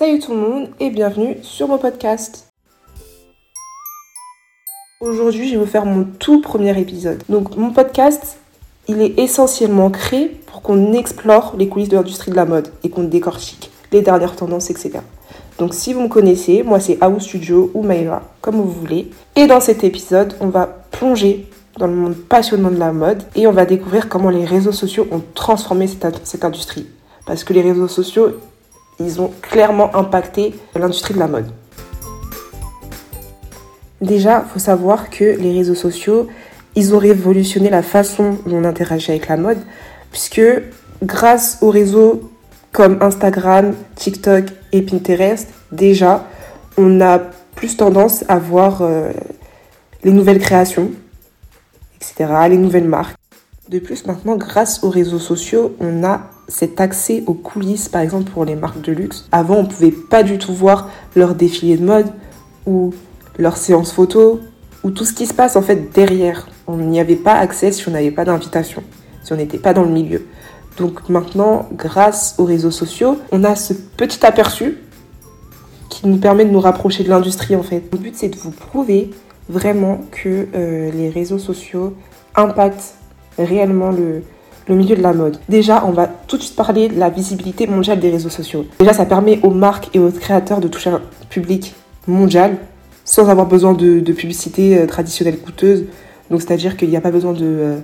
Salut 0.00 0.18
tout 0.18 0.32
le 0.32 0.38
monde 0.38 0.68
et 0.80 0.88
bienvenue 0.88 1.36
sur 1.42 1.68
mon 1.68 1.76
podcast. 1.76 2.50
Aujourd'hui, 4.98 5.46
je 5.46 5.52
vais 5.52 5.60
vous 5.60 5.70
faire 5.70 5.84
mon 5.84 6.04
tout 6.04 6.40
premier 6.40 6.80
épisode. 6.80 7.22
Donc, 7.28 7.54
mon 7.58 7.70
podcast, 7.70 8.38
il 8.88 9.02
est 9.02 9.18
essentiellement 9.18 9.90
créé 9.90 10.28
pour 10.46 10.62
qu'on 10.62 10.94
explore 10.94 11.54
les 11.58 11.68
coulisses 11.68 11.90
de 11.90 11.96
l'industrie 11.96 12.30
de 12.30 12.36
la 12.36 12.46
mode 12.46 12.68
et 12.82 12.88
qu'on 12.88 13.02
décortique 13.02 13.70
les 13.92 14.00
dernières 14.00 14.36
tendances, 14.36 14.70
etc. 14.70 15.00
Donc, 15.58 15.74
si 15.74 15.92
vous 15.92 16.00
me 16.00 16.08
connaissez, 16.08 16.62
moi 16.62 16.80
c'est 16.80 16.96
Aou 17.02 17.20
Studio 17.20 17.70
ou 17.74 17.82
Maïva, 17.82 18.22
comme 18.40 18.56
vous 18.56 18.70
voulez. 18.70 19.10
Et 19.36 19.46
dans 19.46 19.60
cet 19.60 19.84
épisode, 19.84 20.34
on 20.40 20.48
va 20.48 20.66
plonger 20.92 21.46
dans 21.78 21.88
le 21.88 21.94
monde 21.94 22.14
passionnant 22.16 22.70
de 22.70 22.78
la 22.78 22.92
mode 22.92 23.22
et 23.34 23.46
on 23.46 23.52
va 23.52 23.66
découvrir 23.66 24.08
comment 24.08 24.30
les 24.30 24.46
réseaux 24.46 24.72
sociaux 24.72 25.06
ont 25.10 25.20
transformé 25.34 25.86
cette, 25.86 26.26
cette 26.26 26.46
industrie. 26.46 26.86
Parce 27.26 27.44
que 27.44 27.52
les 27.52 27.60
réseaux 27.60 27.86
sociaux, 27.86 28.32
ils 29.00 29.20
ont 29.20 29.32
clairement 29.42 29.94
impacté 29.96 30.54
l'industrie 30.74 31.14
de 31.14 31.18
la 31.18 31.26
mode. 31.26 31.50
Déjà, 34.00 34.44
il 34.46 34.52
faut 34.52 34.58
savoir 34.58 35.10
que 35.10 35.24
les 35.24 35.52
réseaux 35.52 35.74
sociaux, 35.74 36.28
ils 36.74 36.94
ont 36.94 36.98
révolutionné 36.98 37.68
la 37.70 37.82
façon 37.82 38.38
dont 38.46 38.56
on 38.56 38.64
interagit 38.64 39.10
avec 39.10 39.28
la 39.28 39.36
mode, 39.36 39.58
puisque 40.10 40.42
grâce 41.02 41.58
aux 41.60 41.70
réseaux 41.70 42.30
comme 42.72 42.98
Instagram, 43.02 43.74
TikTok 43.96 44.44
et 44.72 44.82
Pinterest, 44.82 45.48
déjà, 45.72 46.26
on 46.78 47.00
a 47.00 47.18
plus 47.54 47.76
tendance 47.76 48.24
à 48.28 48.38
voir 48.38 48.80
euh, 48.80 49.10
les 50.02 50.12
nouvelles 50.12 50.38
créations, 50.38 50.90
etc., 51.96 52.32
les 52.48 52.56
nouvelles 52.56 52.88
marques. 52.88 53.19
De 53.70 53.78
plus, 53.78 54.04
maintenant, 54.04 54.34
grâce 54.34 54.82
aux 54.82 54.90
réseaux 54.90 55.20
sociaux, 55.20 55.76
on 55.78 56.02
a 56.02 56.22
cet 56.48 56.80
accès 56.80 57.22
aux 57.28 57.34
coulisses, 57.34 57.88
par 57.88 58.00
exemple 58.00 58.28
pour 58.28 58.44
les 58.44 58.56
marques 58.56 58.80
de 58.80 58.90
luxe. 58.90 59.28
Avant, 59.30 59.58
on 59.58 59.62
ne 59.62 59.68
pouvait 59.68 59.92
pas 59.92 60.24
du 60.24 60.38
tout 60.38 60.52
voir 60.52 60.90
leur 61.14 61.36
défilé 61.36 61.76
de 61.76 61.84
mode 61.84 62.08
ou 62.66 62.92
leur 63.38 63.56
séance 63.56 63.92
photo 63.92 64.40
ou 64.82 64.90
tout 64.90 65.04
ce 65.04 65.12
qui 65.12 65.24
se 65.24 65.32
passe 65.32 65.54
en 65.54 65.62
fait 65.62 65.92
derrière. 65.94 66.48
On 66.66 66.78
n'y 66.78 66.98
avait 66.98 67.14
pas 67.14 67.34
accès 67.34 67.70
si 67.70 67.88
on 67.88 67.92
n'avait 67.92 68.10
pas 68.10 68.24
d'invitation, 68.24 68.82
si 69.22 69.32
on 69.32 69.36
n'était 69.36 69.58
pas 69.58 69.72
dans 69.72 69.84
le 69.84 69.90
milieu. 69.90 70.26
Donc 70.76 71.08
maintenant, 71.08 71.68
grâce 71.72 72.34
aux 72.38 72.46
réseaux 72.46 72.72
sociaux, 72.72 73.18
on 73.30 73.44
a 73.44 73.54
ce 73.54 73.72
petit 73.72 74.26
aperçu 74.26 74.78
qui 75.88 76.08
nous 76.08 76.18
permet 76.18 76.44
de 76.44 76.50
nous 76.50 76.58
rapprocher 76.58 77.04
de 77.04 77.08
l'industrie 77.08 77.54
en 77.54 77.62
fait. 77.62 77.84
Le 77.92 77.98
but 77.98 78.16
c'est 78.16 78.30
de 78.30 78.36
vous 78.36 78.50
prouver 78.50 79.12
vraiment 79.48 80.00
que 80.10 80.48
euh, 80.56 80.90
les 80.90 81.08
réseaux 81.08 81.38
sociaux 81.38 81.94
impactent 82.34 82.96
réellement 83.44 83.90
le, 83.90 84.22
milieu 84.68 84.94
de 84.94 85.02
la 85.02 85.12
mode. 85.12 85.38
Déjà, 85.48 85.84
on 85.84 85.90
va 85.90 86.06
tout 86.06 86.36
de 86.36 86.42
suite 86.42 86.54
parler 86.54 86.88
de 86.88 86.98
la 86.98 87.10
visibilité 87.10 87.66
mondiale 87.66 87.98
des 87.98 88.08
réseaux 88.10 88.28
sociaux. 88.28 88.64
Déjà, 88.78 88.92
ça 88.92 89.04
permet 89.04 89.40
aux 89.42 89.50
marques 89.50 89.88
et 89.94 89.98
aux 89.98 90.10
créateurs 90.10 90.60
de 90.60 90.68
toucher 90.68 90.90
un 90.90 91.00
public 91.28 91.74
mondial 92.06 92.56
sans 93.04 93.28
avoir 93.28 93.46
besoin 93.46 93.72
de, 93.72 94.12
publicité 94.12 94.78
euh, 94.78 94.86
traditionnelle 94.86 95.38
coûteuse. 95.38 95.86
Donc, 96.30 96.40
c'est-à-dire 96.40 96.76
qu'il 96.76 96.88
n'y 96.88 96.96
a 96.96 97.00
pas 97.00 97.10
besoin 97.10 97.32
de, 97.32 97.40
euh, 97.42 97.78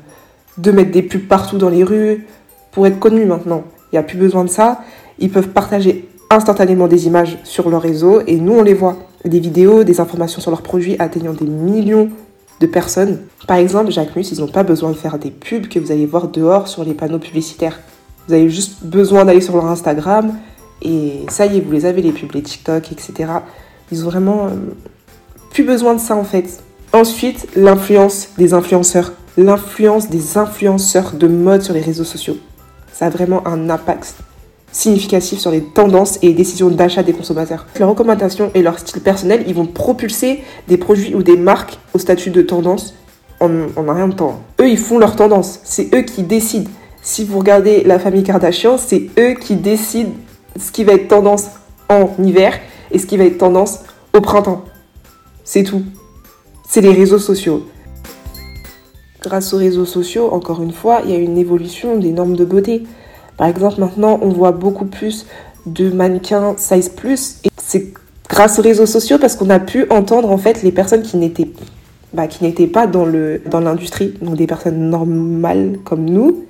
de 0.58 0.70
mettre 0.70 0.92
des 0.92 1.02
pubs 1.02 1.26
partout 1.26 1.58
dans 1.58 1.70
les 1.70 1.82
rues 1.82 2.24
pour 2.70 2.86
être 2.86 3.00
connu 3.00 3.24
maintenant. 3.24 3.64
Il 3.90 3.96
n'y 3.96 3.98
a 3.98 4.04
plus 4.04 4.18
besoin 4.18 4.44
de 4.44 4.48
ça. 4.48 4.82
Ils 5.18 5.30
peuvent 5.30 5.48
partager 5.48 6.08
instantanément 6.30 6.86
des 6.86 7.06
images 7.06 7.38
sur 7.42 7.68
leur 7.68 7.82
réseau 7.82 8.20
et 8.26 8.36
nous, 8.36 8.52
on 8.52 8.62
les 8.62 8.74
voit. 8.74 8.96
Des 9.24 9.40
vidéos, 9.40 9.82
des 9.82 10.00
informations 10.00 10.40
sur 10.40 10.52
leurs 10.52 10.62
produits 10.62 10.94
atteignant 11.00 11.32
des 11.32 11.46
millions 11.46 12.10
de 12.60 12.66
personnes. 12.66 13.20
Par 13.46 13.58
exemple, 13.58 13.90
Jacquemus, 13.90 14.30
ils 14.32 14.40
n'ont 14.40 14.48
pas 14.48 14.62
besoin 14.62 14.90
de 14.90 14.96
faire 14.96 15.18
des 15.18 15.30
pubs 15.30 15.68
que 15.68 15.78
vous 15.78 15.92
allez 15.92 16.06
voir 16.06 16.28
dehors 16.28 16.68
sur 16.68 16.84
les 16.84 16.94
panneaux 16.94 17.18
publicitaires. 17.18 17.80
Vous 18.28 18.34
avez 18.34 18.48
juste 18.48 18.84
besoin 18.84 19.24
d'aller 19.24 19.40
sur 19.40 19.54
leur 19.56 19.66
Instagram 19.66 20.34
et 20.82 21.24
ça 21.28 21.46
y 21.46 21.58
est, 21.58 21.60
vous 21.60 21.72
les 21.72 21.84
avez, 21.84 22.02
les 22.02 22.12
pubs, 22.12 22.32
les 22.32 22.42
TikTok, 22.42 22.92
etc. 22.92 23.30
Ils 23.92 24.04
ont 24.04 24.08
vraiment 24.08 24.46
euh, 24.46 24.50
plus 25.50 25.64
besoin 25.64 25.94
de 25.94 26.00
ça 26.00 26.16
en 26.16 26.24
fait. 26.24 26.62
Ensuite, 26.92 27.48
l'influence 27.56 28.28
des 28.38 28.54
influenceurs. 28.54 29.12
L'influence 29.36 30.08
des 30.08 30.38
influenceurs 30.38 31.12
de 31.12 31.28
mode 31.28 31.62
sur 31.62 31.74
les 31.74 31.82
réseaux 31.82 32.04
sociaux. 32.04 32.36
Ça 32.92 33.06
a 33.06 33.10
vraiment 33.10 33.46
un 33.46 33.68
impact 33.68 34.14
significatif 34.76 35.38
sur 35.38 35.50
les 35.50 35.62
tendances 35.62 36.18
et 36.20 36.28
les 36.28 36.34
décisions 36.34 36.68
d'achat 36.68 37.02
des 37.02 37.14
consommateurs. 37.14 37.66
Leurs 37.80 37.88
recommandations 37.88 38.50
et 38.54 38.60
leur 38.60 38.78
style 38.78 39.00
personnel, 39.00 39.44
ils 39.46 39.54
vont 39.54 39.64
propulser 39.64 40.42
des 40.68 40.76
produits 40.76 41.14
ou 41.14 41.22
des 41.22 41.38
marques 41.38 41.78
au 41.94 41.98
statut 41.98 42.28
de 42.28 42.42
tendance 42.42 42.94
en, 43.40 43.48
en 43.74 43.94
rien 43.94 44.08
de 44.08 44.14
temps. 44.14 44.42
Eux, 44.60 44.68
ils 44.68 44.78
font 44.78 44.98
leur 44.98 45.16
tendance. 45.16 45.60
C'est 45.64 45.94
eux 45.94 46.02
qui 46.02 46.22
décident. 46.22 46.70
Si 47.00 47.24
vous 47.24 47.38
regardez 47.38 47.84
la 47.84 47.98
famille 47.98 48.22
Kardashian, 48.22 48.76
c'est 48.76 49.08
eux 49.18 49.34
qui 49.40 49.56
décident 49.56 50.12
ce 50.60 50.70
qui 50.70 50.84
va 50.84 50.92
être 50.92 51.08
tendance 51.08 51.46
en 51.88 52.10
hiver 52.22 52.58
et 52.90 52.98
ce 52.98 53.06
qui 53.06 53.16
va 53.16 53.24
être 53.24 53.38
tendance 53.38 53.80
au 54.14 54.20
printemps. 54.20 54.62
C'est 55.42 55.62
tout. 55.62 55.84
C'est 56.68 56.82
les 56.82 56.92
réseaux 56.92 57.18
sociaux. 57.18 57.66
Grâce 59.22 59.54
aux 59.54 59.58
réseaux 59.58 59.86
sociaux, 59.86 60.28
encore 60.32 60.62
une 60.62 60.72
fois, 60.72 61.00
il 61.04 61.12
y 61.12 61.14
a 61.14 61.18
une 61.18 61.38
évolution 61.38 61.96
des 61.96 62.10
normes 62.10 62.36
de 62.36 62.44
beauté. 62.44 62.82
Par 63.36 63.48
exemple, 63.48 63.80
maintenant, 63.80 64.18
on 64.22 64.28
voit 64.30 64.52
beaucoup 64.52 64.86
plus 64.86 65.26
de 65.66 65.90
mannequins 65.90 66.54
size 66.56 66.88
plus. 66.88 67.36
Et 67.44 67.50
c'est 67.56 67.92
grâce 68.28 68.58
aux 68.58 68.62
réseaux 68.62 68.86
sociaux 68.86 69.18
parce 69.18 69.36
qu'on 69.36 69.50
a 69.50 69.58
pu 69.58 69.86
entendre 69.90 70.30
en 70.30 70.38
fait 70.38 70.62
les 70.62 70.72
personnes 70.72 71.02
qui 71.02 71.16
n'étaient 71.16 71.50
bah, 72.12 72.26
pas 72.72 72.86
dans 72.86 73.04
l'industrie, 73.60 74.14
donc 74.22 74.36
des 74.36 74.46
personnes 74.46 74.90
normales 74.90 75.78
comme 75.84 76.04
nous, 76.04 76.44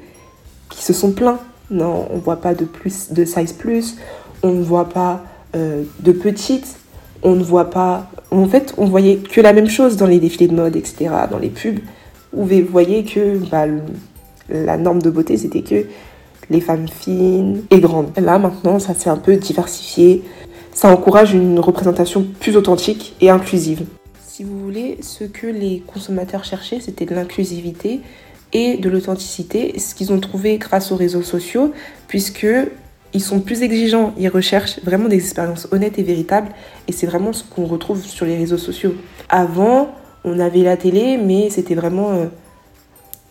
qui 0.70 0.82
se 0.82 0.92
sont 0.92 1.12
plaints. 1.12 1.40
Non, 1.70 2.06
on 2.12 2.18
voit 2.18 2.36
pas 2.36 2.54
de 2.54 2.64
plus 2.64 3.12
de 3.12 3.24
size 3.24 3.52
plus, 3.52 3.96
on 4.44 4.52
ne 4.52 4.62
voit 4.62 4.88
pas 4.88 5.24
euh, 5.56 5.82
de 6.00 6.12
petites, 6.12 6.76
on 7.22 7.32
ne 7.32 7.42
voit 7.42 7.70
pas. 7.70 8.08
En 8.30 8.46
fait, 8.46 8.74
on 8.78 8.84
voyait 8.84 9.16
que 9.16 9.40
la 9.40 9.52
même 9.52 9.68
chose 9.68 9.96
dans 9.96 10.06
les 10.06 10.20
défilés 10.20 10.46
de 10.46 10.54
mode, 10.54 10.76
etc., 10.76 11.10
dans 11.30 11.38
les 11.38 11.48
pubs. 11.48 11.80
Vous 12.32 12.48
voyez 12.70 13.04
que 13.04 13.38
bah, 13.50 13.64
la 14.48 14.76
norme 14.76 15.00
de 15.00 15.10
beauté, 15.10 15.36
c'était 15.38 15.62
que 15.62 15.86
les 16.50 16.60
femmes 16.60 16.88
fines 16.88 17.62
et 17.70 17.80
grandes. 17.80 18.10
Là 18.16 18.38
maintenant, 18.38 18.78
ça 18.78 18.94
s'est 18.94 19.10
un 19.10 19.16
peu 19.16 19.36
diversifié. 19.36 20.22
Ça 20.72 20.88
encourage 20.90 21.32
une 21.32 21.58
représentation 21.58 22.26
plus 22.40 22.56
authentique 22.56 23.14
et 23.20 23.30
inclusive. 23.30 23.86
Si 24.26 24.44
vous 24.44 24.58
voulez, 24.58 24.98
ce 25.00 25.24
que 25.24 25.46
les 25.46 25.82
consommateurs 25.86 26.44
cherchaient, 26.44 26.80
c'était 26.80 27.06
de 27.06 27.14
l'inclusivité 27.14 28.00
et 28.52 28.76
de 28.76 28.88
l'authenticité, 28.90 29.78
ce 29.78 29.94
qu'ils 29.94 30.12
ont 30.12 30.20
trouvé 30.20 30.58
grâce 30.58 30.92
aux 30.92 30.96
réseaux 30.96 31.22
sociaux, 31.22 31.72
puisque 32.06 32.46
ils 33.12 33.22
sont 33.22 33.40
plus 33.40 33.62
exigeants, 33.62 34.12
ils 34.18 34.28
recherchent 34.28 34.80
vraiment 34.84 35.08
des 35.08 35.16
expériences 35.16 35.68
honnêtes 35.72 35.98
et 35.98 36.02
véritables, 36.02 36.50
et 36.86 36.92
c'est 36.92 37.06
vraiment 37.06 37.32
ce 37.32 37.44
qu'on 37.44 37.64
retrouve 37.64 38.04
sur 38.04 38.26
les 38.26 38.36
réseaux 38.36 38.58
sociaux. 38.58 38.94
Avant, 39.30 39.94
on 40.24 40.38
avait 40.38 40.62
la 40.62 40.76
télé, 40.76 41.16
mais 41.16 41.48
c'était 41.50 41.74
vraiment 41.74 42.10
euh, 42.10 42.26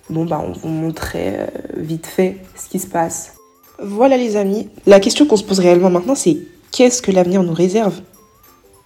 bon 0.10 0.26
bah 0.26 0.44
on 0.46 0.52
vous 0.52 0.68
montrait 0.68 1.38
euh, 1.40 1.48
vite 1.78 2.08
fait 2.08 2.38
ce 2.56 2.70
qui 2.70 2.80
se 2.80 2.88
passe. 2.88 3.34
Voilà 3.82 4.18
les 4.18 4.38
amis, 4.38 4.70
la 4.86 5.00
question 5.00 5.26
qu'on 5.26 5.38
se 5.38 5.44
pose 5.44 5.60
réellement 5.60 5.90
maintenant 5.90 6.16
c'est 6.16 6.38
qu'est-ce 6.72 7.02
que 7.02 7.12
l'avenir 7.12 7.44
nous 7.44 7.54
réserve 7.54 8.02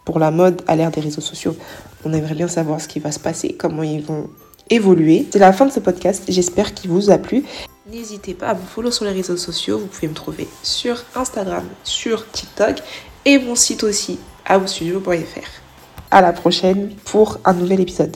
pour 0.05 0.19
la 0.19 0.31
mode 0.31 0.61
à 0.67 0.75
l'ère 0.75 0.91
des 0.91 1.01
réseaux 1.01 1.21
sociaux? 1.21 1.55
On 2.05 2.13
aimerait 2.13 2.35
bien 2.35 2.47
savoir 2.47 2.81
ce 2.81 2.87
qui 2.87 2.99
va 2.99 3.11
se 3.11 3.19
passer, 3.19 3.55
comment 3.57 3.83
ils 3.83 4.03
vont 4.03 4.29
évoluer. 4.69 5.27
C'est 5.31 5.39
la 5.39 5.53
fin 5.53 5.65
de 5.65 5.71
ce 5.71 5.79
podcast, 5.79 6.23
j'espère 6.27 6.73
qu'il 6.73 6.89
vous 6.89 7.09
a 7.09 7.17
plu. 7.17 7.43
N'hésitez 7.91 8.35
pas 8.35 8.49
à 8.49 8.53
me 8.53 8.61
follow 8.61 8.91
sur 8.91 9.05
les 9.05 9.11
réseaux 9.11 9.37
sociaux, 9.37 9.79
vous 9.79 9.87
pouvez 9.87 10.07
me 10.07 10.13
trouver 10.13 10.47
sur 10.61 11.03
Instagram, 11.15 11.65
sur 11.83 12.29
TikTok 12.31 12.81
et 13.25 13.39
mon 13.39 13.55
site 13.55 13.83
aussi, 13.83 14.19
aostudio.fr. 14.45 15.49
À 16.11 16.21
la 16.21 16.33
prochaine 16.33 16.91
pour 17.05 17.39
un 17.45 17.53
nouvel 17.53 17.81
épisode. 17.81 18.15